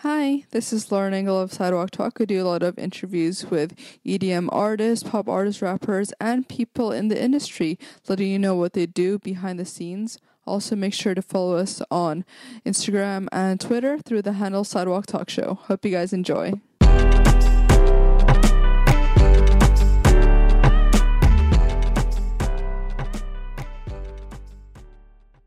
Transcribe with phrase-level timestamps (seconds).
[0.00, 2.20] Hi, this is Lauren Engel of Sidewalk Talk.
[2.20, 3.74] I do a lot of interviews with
[4.04, 8.84] EDM artists, pop artists, rappers, and people in the industry, letting you know what they
[8.84, 10.18] do behind the scenes.
[10.44, 12.26] Also, make sure to follow us on
[12.66, 15.60] Instagram and Twitter through the handle Sidewalk Talk Show.
[15.62, 16.52] Hope you guys enjoy.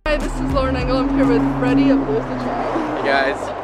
[0.07, 0.97] Hi, this is Lauren Engel.
[0.97, 2.97] I'm here with Freddie of Louis the Child.
[2.97, 3.58] Hey guys,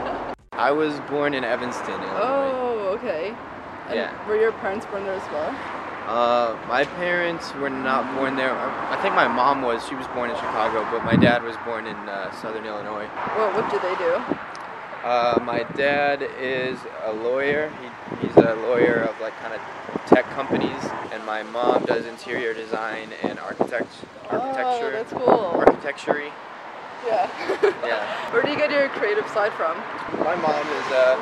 [0.65, 2.19] I was born in Evanston, Illinois.
[2.23, 3.35] Oh, okay.
[3.87, 4.27] And Yeah.
[4.27, 5.53] Were your parents born there as well?
[6.07, 8.51] Uh, my parents were not born there.
[8.51, 9.87] I I think my mom was.
[9.87, 13.07] She was born in Chicago, but my dad was born in uh, Southern Illinois.
[13.37, 14.13] Well, What do they do?
[15.05, 17.71] Uh, my dad is a lawyer.
[17.79, 19.61] He, he's a lawyer of like kind of
[20.07, 23.91] tech companies, and my mom does interior design and architect
[24.31, 24.91] Oh, architecture.
[24.97, 25.61] that's cool.
[25.61, 26.31] Architecture.
[27.05, 27.29] Yeah.
[27.85, 28.01] Yeah.
[28.33, 29.77] Where do you get your creative side from?
[30.23, 31.15] My mom is a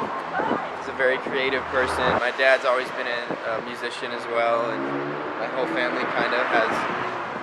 [0.82, 2.04] is a very creative person.
[2.20, 4.82] My dad's always been a, a musician as well, and
[5.40, 6.74] my whole family kind of has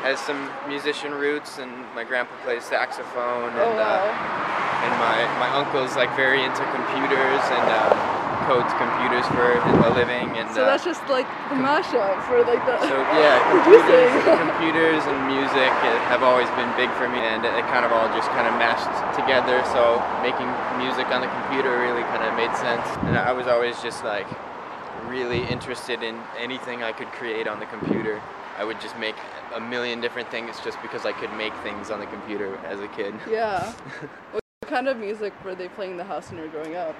[0.02, 1.58] has some musician roots.
[1.58, 4.08] And my grandpa plays saxophone, Oh and wow.
[4.08, 9.91] uh, and my my uncle's like very into computers and uh, codes computers for a
[9.92, 10.28] living.
[10.38, 12.77] And so uh, that's just like the mashup for like the.
[12.86, 14.12] so yeah, computers,
[14.44, 15.70] computers and music
[16.08, 18.88] have always been big for me, and it kind of all just kind of mashed
[19.16, 19.62] together.
[19.72, 23.80] So making music on the computer really kind of made sense, and I was always
[23.83, 24.28] just like
[25.06, 28.20] really interested in anything I could create on the computer.
[28.58, 29.16] I would just make
[29.55, 32.88] a million different things just because I could make things on the computer as a
[32.88, 33.14] kid.
[33.28, 33.72] Yeah.
[34.33, 36.94] what kind of music were they playing in the house when you were growing up?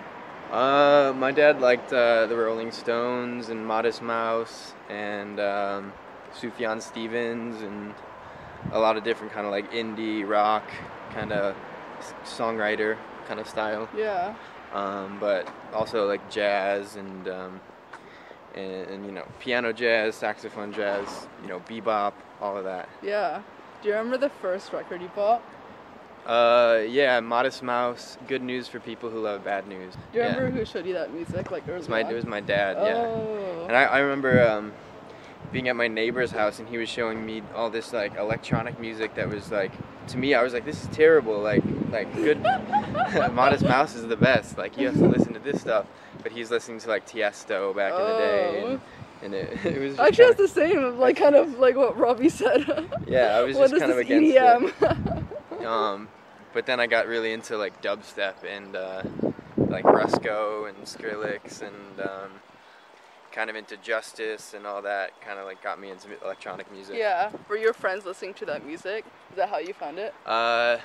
[0.51, 5.93] Uh, my dad liked uh, the Rolling Stones and Modest Mouse and um,
[6.35, 7.95] Sufjan Stevens and
[8.73, 10.65] a lot of different kind of like indie rock
[11.13, 11.55] kind of
[12.25, 12.97] songwriter
[13.29, 13.89] kind of style.
[13.97, 14.35] Yeah.
[14.73, 17.61] Um, but also like jazz and, um,
[18.55, 22.89] and and you know piano jazz, saxophone jazz, you know bebop, all of that.
[23.03, 23.43] Yeah.
[23.83, 25.43] Do you remember the first record you bought?
[26.27, 28.19] Uh, yeah, Modest Mouse.
[28.29, 29.95] Good news for people who love bad news.
[30.13, 30.37] Do you yeah.
[30.37, 31.51] remember who showed you that music?
[31.51, 32.11] Like early It was my on?
[32.11, 32.77] it was my dad.
[32.77, 32.95] Yeah.
[32.97, 33.65] Oh.
[33.67, 34.73] And I, I remember um,
[35.53, 39.15] being at my neighbor's house and he was showing me all this like electronic music
[39.15, 39.73] that was like
[40.09, 42.41] to me I was like this is terrible like like good
[43.33, 45.87] Modest Mouse is the best like you have to listen to this stuff
[46.23, 48.81] but he's listening to like Tiesto back in the day and,
[49.23, 50.99] and it, it was just Actually, it's kinda- the same.
[50.99, 52.89] Like kind of like what Robbie said.
[53.07, 54.75] Yeah, I was just kind of against it.
[55.65, 56.09] Um,
[56.53, 59.03] but then I got really into like dubstep and uh,
[59.57, 62.31] like Rusko and Skrillex and um,
[63.33, 65.21] kind of into Justice and all that.
[65.21, 66.97] Kind of like got me into electronic music.
[66.99, 67.31] yeah.
[67.49, 69.05] Were your friends listening to that music?
[69.31, 70.15] Is that how you found it?
[70.27, 70.79] Uh,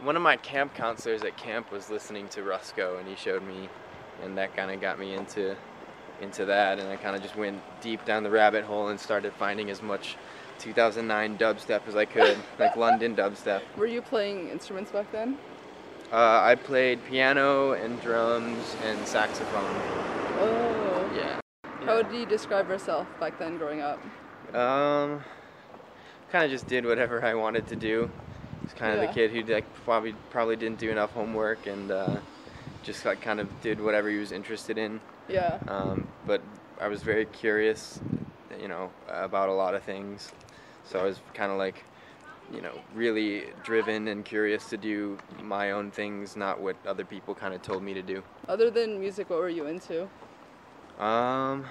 [0.00, 3.68] one of my camp counselors at camp was listening to Rusko, and he showed me,
[4.22, 5.56] and that kind of got me into
[6.22, 9.32] into that, and I kind of just went deep down the rabbit hole and started
[9.34, 10.16] finding as much
[10.60, 13.62] 2009 dubstep as I could, like London dubstep.
[13.76, 15.38] Were you playing instruments back then?
[16.12, 19.74] Uh, I played piano and drums and saxophone.
[20.38, 21.10] Oh.
[21.16, 21.40] Yeah.
[21.84, 23.98] How would you describe yourself back then growing up?
[24.54, 25.22] Um,
[26.30, 28.10] kind of just did whatever I wanted to do.
[28.62, 29.06] Was kind of Yeah.
[29.06, 32.16] the kid who like probably probably didn't do enough homework and uh,
[32.82, 35.00] just like kind of did whatever he was interested in.
[35.28, 35.58] Yeah.
[35.68, 36.42] Um, but
[36.80, 38.00] I was very curious,
[38.60, 40.32] you know, about a lot of things.
[40.84, 41.84] So I was kind of like,
[42.52, 47.34] you know, really driven and curious to do my own things, not what other people
[47.34, 48.22] kind of told me to do.
[48.48, 50.08] Other than music, what were you into?
[50.98, 51.64] Um,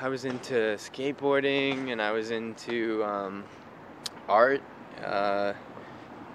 [0.00, 3.44] I was into skateboarding and I was into um,
[4.28, 4.62] art.
[5.04, 5.52] Uh,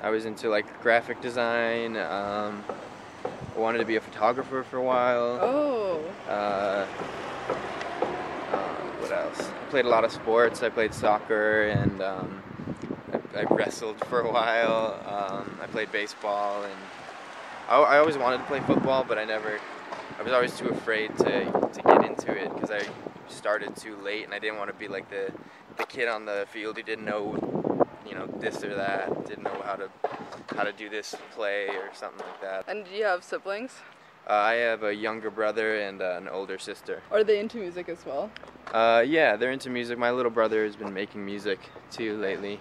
[0.02, 1.98] I was into like graphic design.
[1.98, 2.64] Um,
[3.56, 5.40] I wanted to be a photographer for a while.
[5.42, 6.02] Oh.
[6.30, 7.10] Uh, what else?
[7.10, 7.19] I
[9.70, 10.64] played a lot of sports.
[10.64, 12.44] I played soccer and um,
[13.14, 15.00] I, I wrestled for a while.
[15.06, 16.80] Um, I played baseball and
[17.68, 19.60] I, I always wanted to play football, but I never.
[20.18, 22.82] I was always too afraid to, to get into it because I
[23.30, 25.32] started too late and I didn't want to be like the
[25.78, 29.62] the kid on the field who didn't know you know this or that, didn't know
[29.64, 29.90] how to
[30.58, 32.66] how to do this play or something like that.
[32.68, 33.72] And do you have siblings?
[34.30, 37.02] Uh, I have a younger brother and uh, an older sister.
[37.10, 38.30] Are they into music as well?
[38.72, 39.98] Uh, yeah, they're into music.
[39.98, 41.60] My little brother has been making music
[41.90, 42.60] too lately.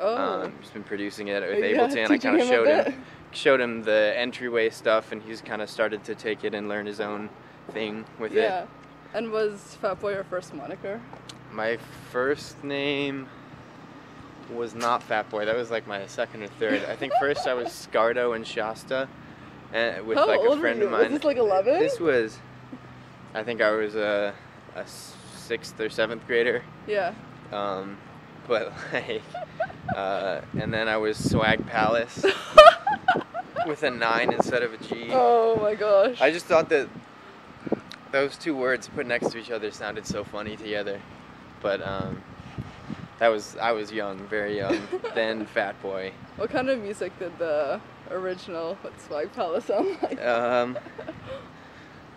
[0.00, 0.16] Oh.
[0.16, 2.10] Um, he's been producing it with Yeah, Ableton.
[2.10, 2.88] I kind of showed bit.
[2.88, 6.68] him showed him the entryway stuff, and he's kind of started to take it and
[6.68, 7.28] learn his own
[7.70, 8.40] thing with yeah.
[8.40, 8.44] it.
[8.44, 8.66] Yeah.
[9.14, 11.00] And was Fatboy your first moniker?
[11.52, 11.78] My
[12.10, 13.28] first name
[14.52, 15.46] was not Fatboy.
[15.46, 16.84] That was like my second or third.
[16.86, 19.08] I think first I was Scardo and Shasta,
[19.74, 21.00] and with How like old a friend were of mine.
[21.02, 21.80] Was this like 11?
[21.80, 22.38] This was,
[23.34, 24.32] I think I was a,
[25.34, 26.62] sixth or seventh grader.
[26.86, 27.12] yeah.
[27.52, 27.98] Um,
[28.48, 29.22] but like,
[29.94, 32.24] uh, and then I was Swag Palace
[33.66, 35.08] with a nine instead of a G.
[35.10, 36.20] oh my gosh.
[36.20, 36.88] I just thought that
[38.12, 41.00] those two words put next to each other sounded so funny together.
[41.60, 42.22] But um,
[43.18, 44.80] that was I was young, very young.
[45.14, 46.12] then Fat Boy.
[46.36, 47.80] what kind of music did the
[48.14, 50.20] original what Swag Palace sound like?
[50.22, 50.78] Um,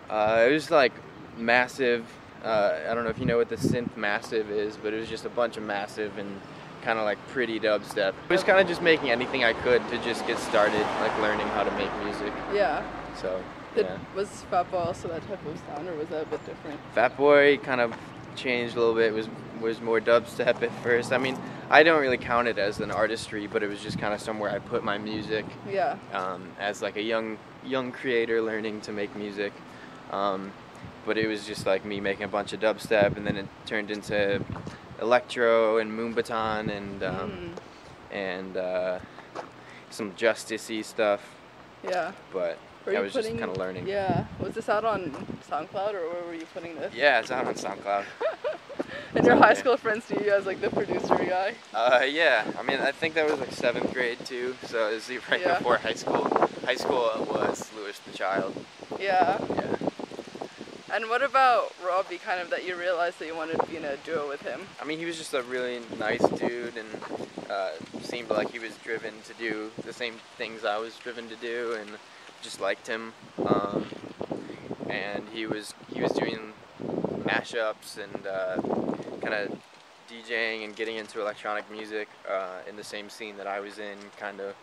[0.08, 0.92] uh, it was like
[1.36, 2.06] massive.
[2.44, 5.08] Uh, I don't know if you know what the synth massive is, but it was
[5.08, 6.40] just a bunch of massive and
[6.82, 8.14] kind of like pretty dubstep.
[8.28, 11.48] I was kind of just making anything I could to just get started, like learning
[11.48, 12.32] how to make music.
[12.54, 12.84] yeah.
[13.16, 13.42] So
[13.74, 16.46] Did, yeah, Was Fat Boy also that type of sound, or was that a bit
[16.46, 16.78] different?
[16.94, 17.92] Fat Boy kind of
[18.36, 19.06] changed a little bit.
[19.06, 19.28] It Was
[19.60, 21.12] was more dubstep at first.
[21.12, 21.36] I mean,
[21.70, 24.50] I don't really count it as an artistry, but it was just kind of somewhere
[24.50, 25.44] I put my music.
[25.70, 25.96] Yeah.
[26.12, 29.52] um, as like a young young creator learning to make music.
[30.10, 30.52] Um,
[31.04, 33.90] but it was just like me making a bunch of dubstep, and then it turned
[33.90, 34.42] into
[35.00, 37.52] electro and moombahton and um, Mm,
[38.10, 38.98] and uh,
[39.90, 41.20] some justicey stuff.
[41.84, 42.12] yeah.
[42.32, 43.86] But Were I was just kind of learning.
[43.86, 44.24] Yeah.
[44.40, 45.10] Was this out on
[45.50, 46.92] SoundCloud, or where were you putting this?
[46.94, 48.04] Yeah, it's out on SoundCloud.
[49.14, 51.54] And your high school friends knew you as like the producer guy.
[51.74, 55.10] Uh, yeah, I mean, I think that was like seventh grade too, so it was
[55.30, 55.58] right Yeah.
[55.58, 56.24] before high school.
[56.64, 58.64] High school was Louis the Child.
[59.00, 59.38] Yeah.
[59.54, 59.76] Yeah.
[60.92, 62.18] And what about Robbie?
[62.18, 64.62] Kind of that you realized that you wanted to be in a duo with him.
[64.80, 66.88] I mean, he was just a really nice dude and
[67.50, 67.70] uh,
[68.02, 71.76] seemed like he was driven to do the same things I was driven to do,
[71.80, 71.90] and
[72.42, 73.12] just liked him.
[73.46, 73.86] Um,
[74.88, 76.52] and he was he was doing
[77.24, 78.56] mashups and uh,
[79.20, 79.50] kind of
[80.10, 83.98] DJing and getting into electronic music uh, in the same scene that I was in,
[84.16, 84.54] kind of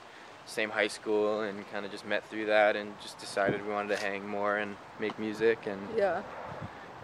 [0.45, 3.95] same high school, and kind of just met through that, and just decided we wanted
[3.95, 6.21] to hang more and make music, and Yeah.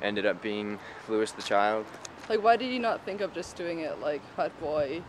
[0.01, 1.85] ended up being Louis the Child.
[2.29, 5.01] Like, why did you not think of just doing it like Fat Boy,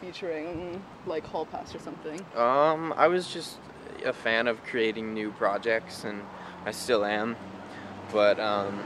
[0.00, 2.24] featuring like Hall Pass or something?
[2.36, 3.58] Um, I was just
[4.04, 6.22] a fan of creating new projects, and
[6.64, 7.36] I still am.
[8.12, 8.78] But um,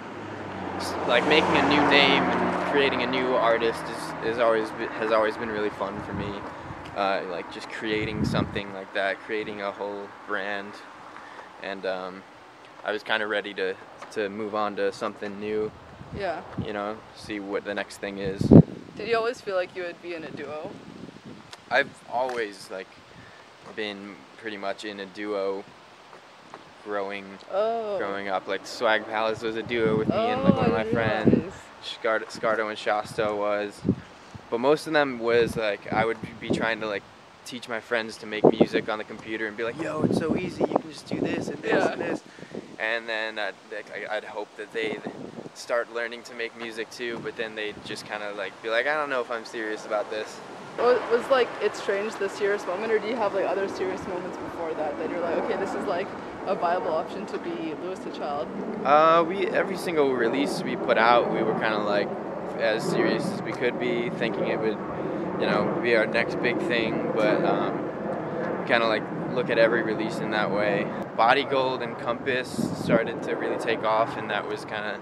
[1.08, 4.68] like making a new name and creating a new artist is, is always
[5.00, 6.32] has always been really fun for me.
[6.96, 10.72] Uh, like just creating something like that, creating a whole brand,
[11.62, 12.22] and um,
[12.84, 13.74] I was kind of ready to
[14.12, 15.70] to move on to something new.
[16.16, 16.42] Yeah.
[16.66, 18.40] You know, see what the next thing is.
[18.96, 20.70] Did you always feel like you would be in a duo?
[21.70, 22.88] I've always like
[23.76, 25.62] been pretty much in a duo
[26.84, 27.98] growing Oh.
[27.98, 28.48] growing up.
[28.48, 31.34] Like Swag Palace was a duo with me oh, and like one of my friends.
[31.34, 31.52] realize.
[31.82, 33.80] Scar- Scardo and Shasta was.
[34.50, 37.02] But most of them was like I would be trying to like
[37.44, 40.36] teach my friends to make music on the computer and be like, "Yo, it's so
[40.36, 40.62] easy.
[40.62, 41.92] You can just do this and this Yeah.
[41.92, 42.22] and this."
[42.78, 43.54] And then I'd,
[43.94, 45.02] I- I'd hope that they'd
[45.54, 48.86] start learning to make music too, but then they'd just kind of like be like,
[48.86, 50.38] "I don't know if I'm serious about this."
[50.80, 54.36] Was, like it strange the serious moment, or do you have like other serious moments
[54.38, 56.08] before that that you're like, okay, this is like
[56.46, 58.48] a viable option to be Louis the Child?
[58.84, 62.08] Uh, we every single release we put out, we were kind of like
[62.58, 64.78] as serious as we could be, thinking it would,
[65.40, 67.12] you know, be our next big thing.
[67.14, 67.76] But um,
[68.66, 69.02] kind of like
[69.34, 70.90] look at every release in that way.
[71.16, 72.48] Body Gold and Compass
[72.82, 75.00] started to really take off, and that was kind of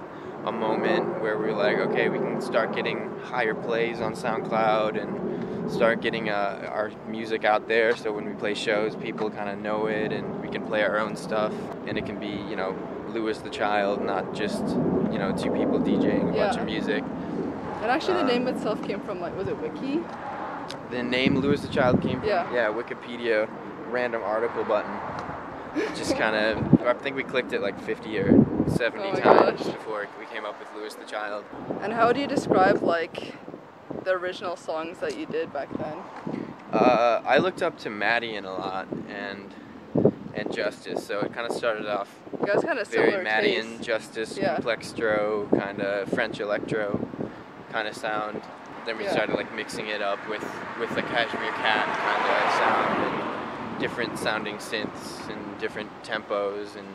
[0.49, 5.01] a moment where we were like, okay, we can start getting higher plays on SoundCloud
[5.01, 5.28] and
[5.69, 7.95] start getting uh, our music out there.
[7.97, 10.99] So when we play shows, people kind of know it, and we can play our
[10.99, 11.53] own stuff,
[11.87, 12.77] and it can be, you know,
[13.09, 14.61] Louis the Child, not just,
[15.13, 17.03] you know, two people DJing a bunch of music.
[17.83, 20.03] And actually, the Um, name itself came from like, was it Wiki?
[20.91, 22.53] The name Louis the Child came from, Yeah.
[22.53, 23.49] yeah Wikipedia,
[23.91, 24.93] random article button.
[25.95, 29.67] Just kind of, I think we clicked it like 50 or 70 Oh times gosh.
[29.73, 31.45] before we came up with Louis the Child.
[31.83, 33.35] And how do you describe like
[34.09, 35.99] the original songs that you did back then?
[36.73, 39.55] Uh, I looked up to Madeon a lot and
[40.35, 42.09] and Justice, so it kind of started off
[42.41, 43.83] You guys kind of very Madeon taste.
[43.83, 44.57] Justice, Yeah.
[44.57, 47.07] complextro, kind of French electro
[47.71, 48.41] kind of sound.
[48.87, 49.13] Then we Yeah.
[49.13, 50.45] started like mixing it up with
[50.81, 56.87] with the Cashmere Cat kind of sound and different sounding synths and different tempos, and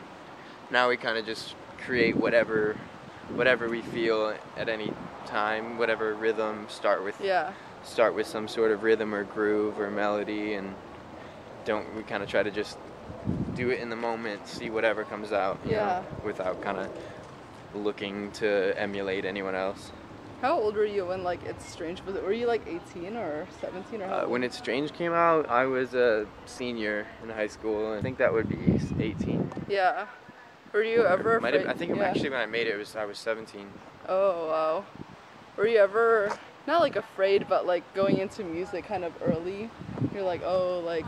[0.71, 1.53] now we kind of just
[1.85, 2.75] create whatever
[3.29, 4.93] whatever we feel at any
[5.25, 6.65] time, whatever rhythm.
[6.69, 7.51] Start with Yeah.
[7.83, 10.73] start with some sort of rhythm or groove or melody and
[11.65, 12.77] don't we kind of try to just
[13.55, 16.01] do it in the moment see whatever comes out you know, Yeah.
[16.23, 16.87] without kind of
[17.75, 19.91] looking to emulate anyone else
[20.41, 22.23] How old were you when like It's Strange was it?
[22.23, 25.93] Were you like 18 or 17 or Uh, when It's Strange came out, I was
[25.93, 27.91] a senior in high school.
[27.91, 29.51] and I think that would be 18.
[29.67, 30.05] Yeah.
[30.73, 31.75] Were you ever Might have, afraid?
[31.75, 32.03] I think yeah.
[32.03, 33.67] actually when I made it, it was I was 17.
[34.09, 34.85] Oh wow.
[35.55, 39.69] Were you ever not like afraid, but like going into music kind of early?
[40.13, 41.05] You're like, oh, like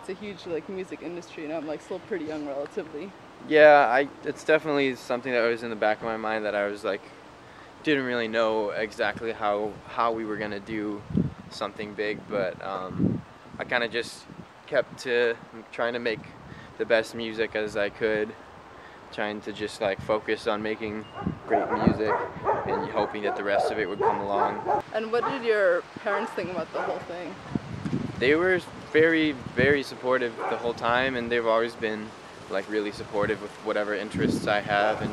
[0.00, 3.12] it's a huge like music industry, and I'm like still pretty young relatively.
[3.48, 6.66] Yeah, I it's definitely something that was in the back of my mind that I
[6.66, 7.02] was like
[7.82, 11.02] didn't really know exactly how how we were gonna do
[11.50, 13.20] something big, but um,
[13.58, 14.24] I kind of just
[14.66, 15.36] kept to
[15.70, 16.20] trying to make
[16.78, 18.30] the best music as I could,
[19.12, 21.04] trying to just like focus on making
[21.46, 22.12] great music
[22.66, 24.82] and hoping that the rest of it would come along.
[24.94, 27.34] And what did your parents think about the whole thing?
[28.18, 28.60] They were
[28.92, 32.06] very very supportive the whole time, and they've always been
[32.50, 35.12] like really supportive with whatever interests I have, and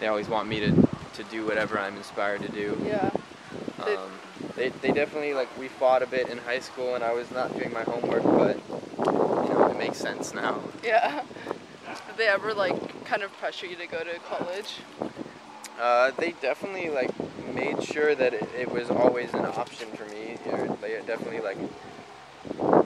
[0.00, 0.70] they always want me to
[1.14, 2.76] to do whatever I'm inspired to do.
[2.84, 3.10] Yeah.
[3.84, 4.10] They- Um,
[4.54, 7.52] they, they definitely like we fought a bit in high school and I was not
[7.56, 8.56] doing my homework, but
[8.98, 10.60] you know it makes sense now.
[10.84, 11.22] Yeah.
[12.18, 14.74] They ever like kind of pressure you to go to college?
[15.80, 17.10] Uh, they definitely like
[17.54, 20.36] made sure that it, it was always an option for me.
[20.80, 21.58] They definitely like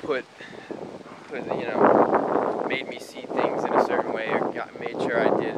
[0.00, 0.26] put
[1.28, 5.18] put you know made me see things in a certain way or got, made sure
[5.18, 5.56] I did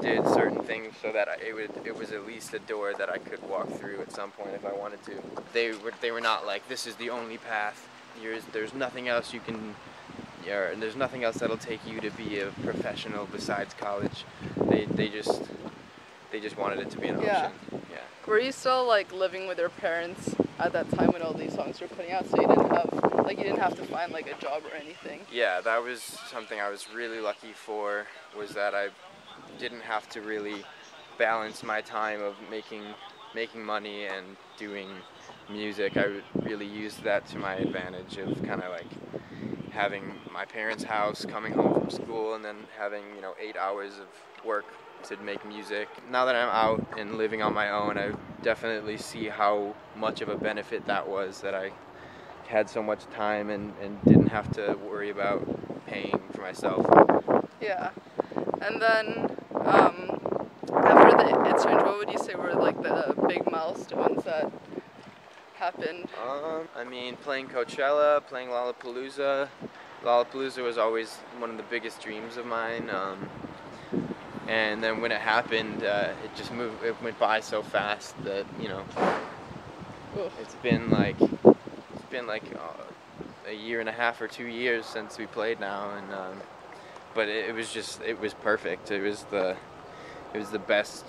[0.00, 3.10] did certain things so that I, it would it was at least a door that
[3.10, 5.22] I could walk through at some point if I wanted to.
[5.52, 7.88] They were they were not like this is the only path.
[8.22, 9.74] There's there's nothing else you can.
[10.46, 14.24] Yeah, and there's nothing else that'll take you to be a professional besides college.
[14.68, 15.42] They they just
[16.30, 17.46] they just wanted it to be an Yeah.
[17.46, 17.80] option.
[17.90, 17.98] Yeah.
[18.26, 21.80] Were you still like living with your parents at that time when all these songs
[21.80, 24.40] were putting out, so you didn't have like you didn't have to find like a
[24.40, 25.20] job or anything?
[25.32, 28.06] Yeah, that was something I was really lucky for.
[28.36, 28.88] Was that I
[29.58, 30.64] didn't have to really
[31.18, 32.82] balance my time of making
[33.34, 34.88] making money and doing
[35.50, 35.96] music.
[35.96, 38.86] I really used that to my advantage of kind of like
[39.72, 43.98] having my parents' house, coming home from school, and then having you know eight hours
[43.98, 44.66] of work
[45.04, 45.88] to make music.
[46.10, 48.12] Now that I'm out and living on my own, I
[48.42, 51.72] definitely see how much of a benefit that was that I
[52.48, 56.86] had so much time and, and didn't have to worry about paying for myself.
[57.60, 57.90] Yeah.
[58.60, 64.24] And then um, after the Strange, what would you say were like the big milestones
[64.24, 64.50] that
[65.62, 66.08] happened?
[66.20, 69.48] Um, I mean, playing Coachella, playing Lollapalooza.
[70.02, 72.90] Lollapalooza was always one of the biggest dreams of mine.
[72.90, 73.28] Um,
[74.48, 76.82] and then when it happened, uh, it just moved.
[76.82, 78.82] It went by so fast that you know
[80.18, 80.32] Oof.
[80.40, 84.84] it's been like it's been like uh, a year and a half or two years
[84.84, 86.42] since we played now, and um,
[87.14, 88.90] but it, it was just it was perfect.
[88.90, 89.56] It was the
[90.34, 91.04] it was the best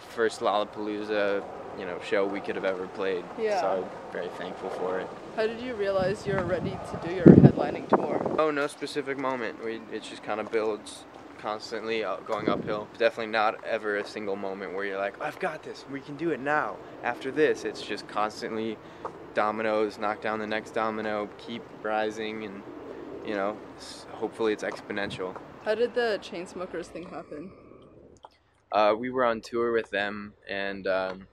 [0.00, 1.44] first Lollapalooza
[1.78, 3.24] you know show we could have ever played.
[3.38, 3.60] Yeah.
[3.60, 5.08] So I'm very thankful for it.
[5.36, 8.20] How did you realize you were ready to do your headlining tour?
[8.38, 9.64] Oh, no specific moment.
[9.64, 11.04] We it just kind of builds
[11.38, 12.88] constantly going uphill.
[12.96, 15.84] Definitely not ever a single moment where you're like, I've got this.
[15.90, 16.76] We can do it now.
[17.02, 18.78] After this, it's just constantly
[19.34, 22.62] dominoes, knock down the next domino, keep rising, and
[23.26, 23.56] you know,
[24.12, 25.36] hopefully it's exponential.
[25.64, 27.50] How did the Chainsmokers thing happen?
[28.72, 31.26] Uh, we were on tour with them, and um,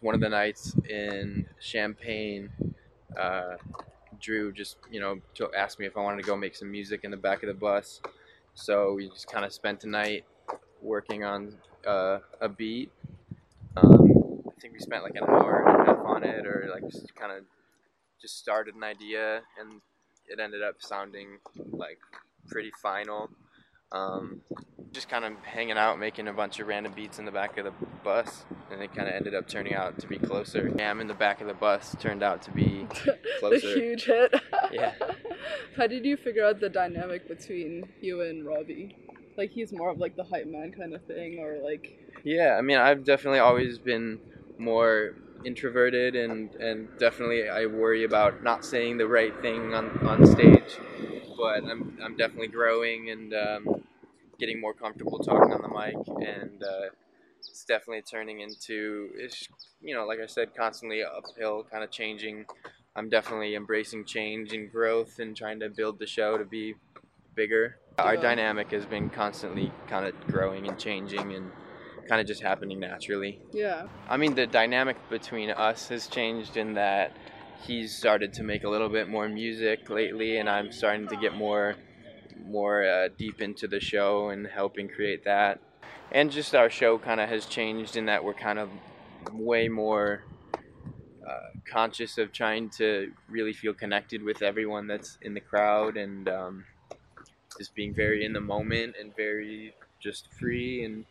[0.00, 2.50] one of the nights in Champaign,
[3.18, 3.56] uh,
[4.20, 5.20] Drew just you know
[5.56, 7.54] asked me if I wanted to go make some music in the back of the
[7.54, 8.00] bus.
[8.54, 10.24] So we just kind of spent the night
[10.80, 11.54] working on
[11.86, 12.90] uh, a beat.
[13.76, 16.82] Um, I think we spent like an hour and a half on it, or like
[17.14, 17.44] kind of
[18.20, 19.80] just started an idea, and
[20.26, 21.38] it ended up sounding
[21.70, 21.98] like
[22.48, 23.30] pretty final.
[23.92, 24.40] Um,
[24.96, 27.66] just kind of hanging out, making a bunch of random beats in the back of
[27.66, 27.72] the
[28.02, 30.70] bus, and it kind of ended up turning out to be closer.
[30.70, 32.86] Jam in the back of the bus turned out to be
[33.42, 34.34] the huge hit.
[34.72, 34.94] Yeah.
[35.76, 38.96] How did you figure out the dynamic between you and Robbie?
[39.36, 42.62] Like he's more of like the hype man kind of thing, or like Yeah, I
[42.62, 44.18] mean, I've definitely always been
[44.56, 50.26] more introverted, and and definitely I worry about not saying the right thing on on
[50.26, 50.78] stage.
[51.36, 53.75] But I'm I'm definitely growing and um,
[54.38, 56.88] getting more comfortable talking on the mic, and uh,
[57.38, 59.48] it's definitely turning into it's
[59.80, 62.46] you know like I said, constantly uphill, kind of changing.
[62.94, 66.74] I'm definitely embracing change and growth, and trying to build the show to be
[67.34, 67.76] bigger.
[67.98, 71.50] Our dynamic has been constantly kind of growing and changing, and
[72.08, 73.40] kind of just happening naturally.
[73.52, 77.16] yeah, I mean, the dynamic between us has changed in that
[77.62, 81.34] he's started to make a little bit more music lately, and I'm starting to get
[81.34, 81.76] more,
[82.46, 85.60] more uh, deep into the show and helping create that.
[86.12, 88.70] And just our show kind of has changed in that we're kind of
[89.32, 90.22] way more
[91.26, 96.28] uh, conscious of trying to really feel connected with everyone that's in the crowd and
[96.28, 96.64] um,
[97.58, 101.04] just being very in the moment and very just free and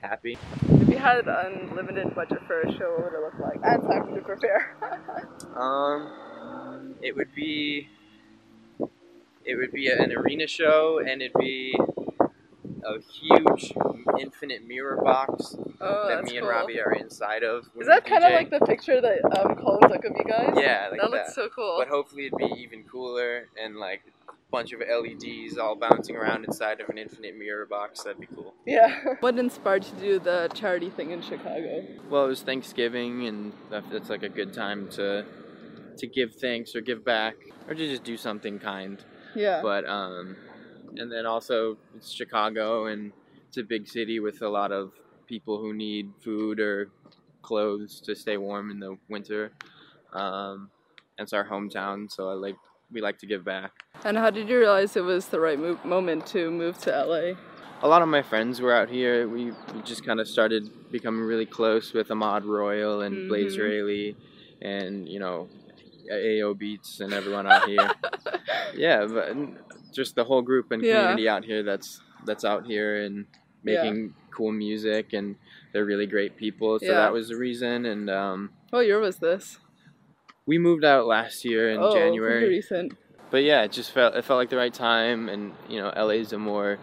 [0.00, 0.36] happy.
[0.68, 3.60] If you had an unlimited budget for a show, what would it look like?
[3.62, 4.76] And time to prepare.
[5.54, 7.88] Um, it would be
[9.44, 11.76] it would be an arena show, and it'd be
[12.84, 13.72] a huge
[14.20, 16.54] infinite mirror box oh, that that's me and cool.
[16.54, 17.68] Robbie are inside of.
[17.78, 20.54] Is that kind of like the picture that um, Colin took of you guys?
[20.56, 21.76] Yeah, like that looks so cool.
[21.78, 26.44] But hopefully it'd be even cooler and like a bunch of LEDs all bouncing around
[26.44, 28.02] inside of an infinite mirror box.
[28.02, 28.54] That'd be cool.
[28.66, 29.00] Yeah.
[29.20, 31.84] What inspired you to do the charity thing in Chicago?
[32.10, 35.24] Well, it was Thanksgiving, and that's like a good time to
[35.96, 37.36] to give thanks or give back
[37.68, 39.02] or to just do something kind.
[39.34, 39.60] Yeah.
[39.62, 40.36] But um,
[40.96, 43.12] and then also it's Chicago, and
[43.48, 44.92] it's a big city with a lot of
[45.26, 46.88] people who need food or
[47.42, 49.52] clothes to stay warm in the winter.
[50.12, 50.70] Um,
[51.18, 52.56] and it's our hometown, so I like
[52.92, 53.72] we like to give back.
[54.04, 57.34] And how did you realize it was the right mo- moment to move to LA?
[57.82, 59.28] a lot of my friends were out here.
[59.28, 63.62] We, we just kind of started becoming really close with Ahmad Royal and Blaze Mhm.
[63.62, 64.14] Rayleigh
[64.62, 65.48] and, you know,
[66.10, 67.90] AO Beats and everyone out here.
[68.76, 69.34] yeah, but
[69.92, 71.00] just the whole group and Yeah.
[71.00, 73.26] community out here that's that's out here and
[73.62, 75.36] making cool music and
[75.72, 76.78] they're really great people.
[76.78, 76.94] So Yeah.
[76.94, 79.58] that was the reason and um, What year was this?
[80.46, 82.48] we moved out last year in oh, pretty January.
[82.48, 82.92] recent.
[83.30, 86.32] but yeah, it just felt it felt like the right time, and you know, LA's
[86.34, 86.78] a more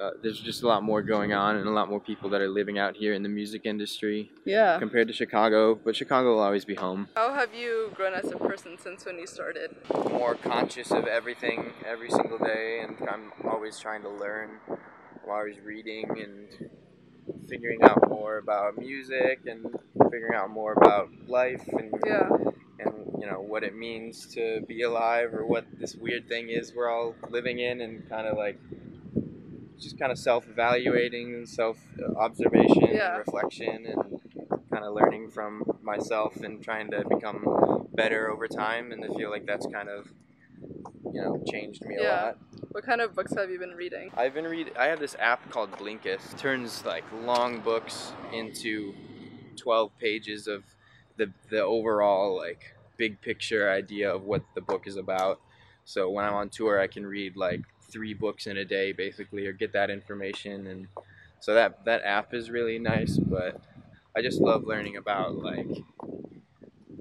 [0.00, 2.48] uh, there's just a lot more going on, and a lot more people that are
[2.48, 4.78] living out here in the music industry Yeah.
[4.78, 5.74] compared to Chicago.
[5.74, 7.08] But Chicago will always be home.
[7.14, 9.76] How have you grown as a person since when you started?
[10.10, 14.50] More conscious of everything every single day, and I'm always trying to learn.
[14.68, 16.70] I'm always reading and
[17.48, 19.66] figuring out more about music and
[20.10, 22.28] figuring out more about life and Yeah.
[22.80, 26.72] and you know what it means to be alive or what this weird thing is
[26.74, 28.58] we're all living in and kind of like
[29.80, 33.10] just kind of self-evaluating and self-observation Yeah.
[33.10, 34.20] and reflection and
[34.70, 39.30] kind of learning from myself and trying to become better over time and I feel
[39.30, 40.08] like that's kind of
[41.12, 42.38] you know changed me a lot
[42.70, 44.10] What kind of books have you been reading?
[44.16, 44.72] I've been read.
[44.78, 46.34] I have this app called Blinkist.
[46.34, 48.94] It turns like long books into
[49.56, 50.62] twelve pages of
[51.16, 55.40] the the overall like big picture idea of what the book is about.
[55.84, 59.46] So when I'm on tour, I can read like three books in a day, basically,
[59.46, 60.66] or get that information.
[60.66, 60.88] And
[61.40, 63.16] so that that app is really nice.
[63.16, 63.60] But
[64.16, 65.68] I just love learning about like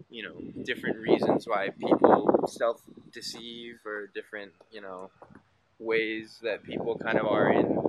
[0.09, 5.09] you know different reasons why people self deceive or different you know
[5.79, 7.79] ways that people kind of are in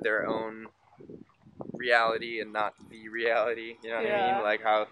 [0.00, 0.66] their own
[1.74, 3.76] reality and not the reality.
[3.82, 4.42] You know what I mean?
[4.42, 4.86] Like how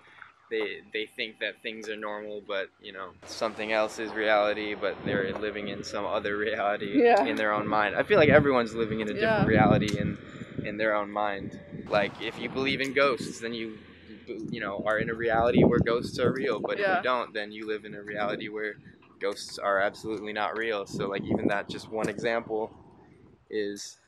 [0.50, 4.96] they they think that things are normal, but you know something else is reality, but
[5.04, 7.24] they're living in some other reality Yeah.
[7.24, 7.94] in their own mind.
[7.96, 9.46] I feel like everyone's living in a different Yeah.
[9.46, 10.18] reality in
[10.64, 11.58] in their own mind.
[11.88, 13.78] Like if you believe in ghosts, then you
[14.50, 17.52] you know are in a reality where ghosts are real, but if you don't, then
[17.52, 18.74] you live in a reality where
[19.20, 20.86] ghosts are absolutely not real.
[20.86, 22.70] So like even that just one example
[23.50, 23.98] is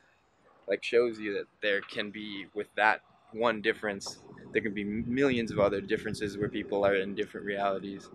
[0.68, 3.00] like shows you that there can be with that
[3.32, 4.18] one difference
[4.52, 8.08] there can be millions of other differences where people are in different realities.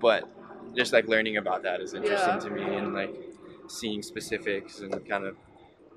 [0.00, 0.28] But
[0.74, 2.38] just like learning about that is interesting Yeah.
[2.40, 3.14] to me and like
[3.68, 5.36] seeing specifics and kind of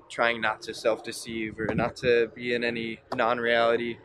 [0.08, 3.98] trying not to self-deceive or not to be in any non-reality.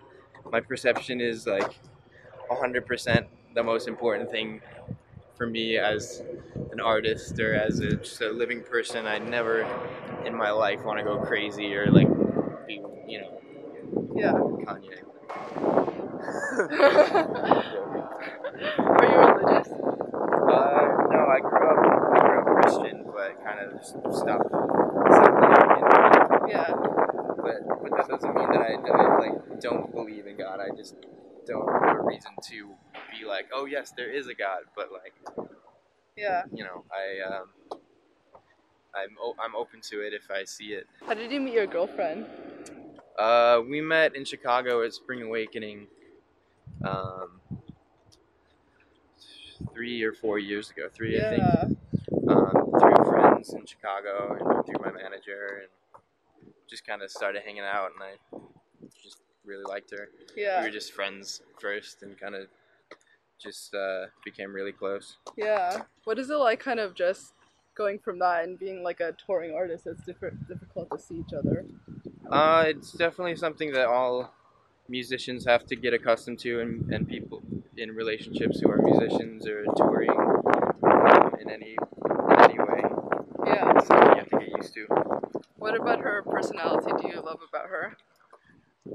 [0.52, 1.72] My perception is like
[2.50, 4.62] 100% the most important thing
[5.36, 6.24] for me as
[6.72, 9.06] an artist or as a, just a living person.
[9.06, 9.66] I never
[10.26, 12.08] in my life want to go crazy or like
[12.68, 13.42] be, you know,
[14.16, 14.34] Yeah.
[14.34, 15.73] Kanye.
[17.74, 19.68] Are you religious?
[19.74, 21.80] Uh, no, I grew up,
[22.14, 24.50] I grew up Christian, but kind of stopped, stopped
[26.50, 26.70] Yeah.
[26.74, 30.60] But, but that doesn't mean that I, that I like don't believe in God.
[30.60, 30.96] I just
[31.46, 32.70] don't have a reason to
[33.18, 34.62] be like, oh yes, there is a God.
[34.76, 35.14] But like,
[36.16, 36.44] Yeah.
[36.54, 37.50] you know, I um,
[38.96, 40.86] I'm o- I'm open to it if I see it.
[41.08, 42.26] How did you meet your girlfriend?
[43.18, 45.88] Uh, we met in Chicago at Spring Awakening,
[46.84, 47.40] um,
[49.74, 50.90] three or four years ago.
[50.94, 51.44] Three, I think.
[51.44, 52.34] Yeah.
[52.34, 57.64] um, through friends in Chicago and through my manager, and just kind of started hanging
[57.64, 58.38] out, and I
[59.02, 60.10] just really liked her.
[60.36, 62.48] Yeah, we were just friends first, and kind of
[63.44, 65.18] just uh, became really close.
[65.38, 65.82] Yeah.
[66.06, 67.34] What is it like kind of just
[67.76, 71.34] going from that and being like a touring artist it's different difficult to see each
[71.34, 71.66] other?
[72.32, 74.34] Uh, it's definitely something that all
[74.88, 77.44] musicians have to get accustomed to, and, and people
[77.78, 81.78] in relationships who are musicians or touring um, in any
[82.42, 82.84] any way.
[83.46, 83.80] Yeah.
[83.80, 84.88] Something you have to get used to.
[85.58, 87.98] What about her personality do you love about her?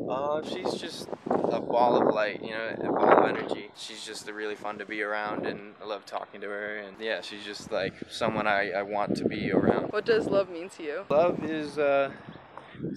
[0.09, 3.71] Uh, she's just a ball of light, you know, a ball of energy.
[3.75, 6.77] She's just really fun to be around, and I love talking to her.
[6.77, 9.91] And yeah, she's just like someone I, I want to be around.
[9.91, 11.05] What does love mean to you?
[11.09, 12.38] Love is uh, is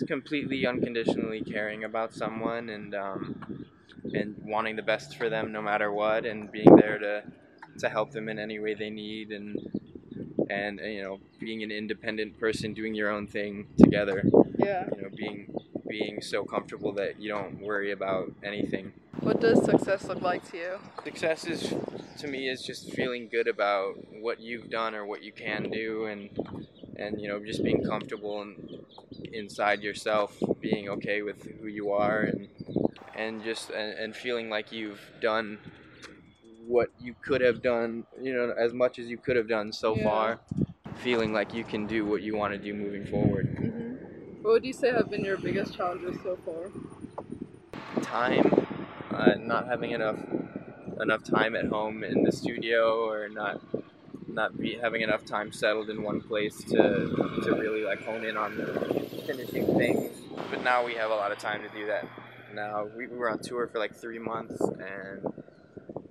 [0.08, 3.66] completely unconditionally caring about someone and um,
[4.14, 7.24] and wanting the best for them no matter what, and being there to
[7.80, 9.58] to help them in any way they need, and
[10.50, 14.24] and uh, you know, being an independent person, doing your own thing together.
[14.58, 14.88] Yeah.
[14.96, 15.56] You know, being
[15.88, 18.94] being so comfortable that you don't worry about anything.
[19.20, 20.80] What does success look like to you?
[21.04, 21.74] Success is
[22.20, 26.06] to me is just feeling good about what you've done or what you can do
[26.06, 26.61] and
[27.02, 28.56] and you know just being comfortable and
[29.34, 32.50] inside yourself being okay with who you are and
[33.16, 35.60] and just and, and feeling like you've done
[36.66, 39.96] what you could have done you know as much as you could have done so
[39.96, 40.04] Yeah.
[40.04, 40.40] far
[40.98, 43.96] feeling like you can do what you want to do moving forward hmm
[44.42, 46.72] What would you say have been your biggest challenges so far?
[48.02, 48.46] time,
[49.12, 50.20] uh, not having enough
[51.02, 53.62] enough time at home in the studio, or not
[54.34, 56.78] not be having enough time settled in one place to
[57.44, 58.56] to really like hone in on
[59.26, 60.18] finishing things.
[60.50, 62.08] But now we have a lot of time to do that.
[62.54, 65.34] Now we we were on tour for like three months, and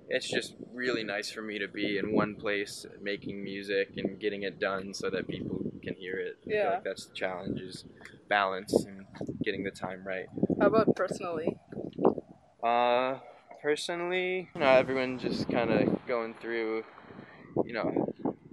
[0.09, 4.43] it's just really nice for me to be in one place making music and getting
[4.43, 6.37] it done so that people can hear it.
[6.43, 6.69] I feel Yeah.
[6.69, 7.85] like that's the challenge is
[8.27, 9.05] balance and
[9.43, 10.27] getting the time right.
[10.59, 11.57] How about personally?
[12.63, 13.19] Uh,
[13.61, 16.83] personally, you know, everyone just kind of going through,
[17.65, 18.10] you know,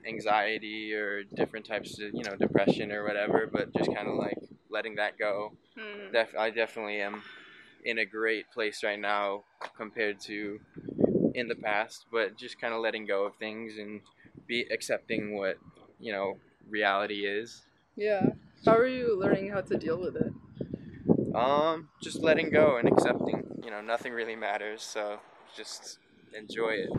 [0.09, 4.39] anxiety or different types of, you know, depression or whatever, but just kind of like
[4.71, 5.53] letting that go.
[5.79, 6.13] Hmm.
[6.13, 7.23] Def- I definitely am
[7.85, 9.45] in a great place right now
[9.77, 10.61] compared to
[11.35, 14.01] in the past, but just kind of letting go of things and
[14.47, 15.59] be accepting what,
[16.01, 17.63] you know, reality is.
[17.97, 18.31] Yeah.
[18.65, 20.33] How are you learning how to deal with it?
[21.35, 25.21] Um, just letting go and accepting, you know, nothing really matters, so
[25.57, 25.99] just
[26.37, 26.91] enjoy it.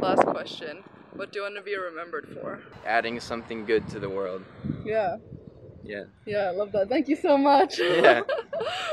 [0.00, 0.84] Last question.
[1.14, 2.60] What do you want to be remembered for?
[2.86, 4.42] Adding something good to the world.
[4.84, 5.16] Yeah.
[5.82, 6.04] Yeah.
[6.26, 6.88] Yeah, I love that.
[6.88, 7.78] Thank you so much.
[7.78, 8.22] Yeah.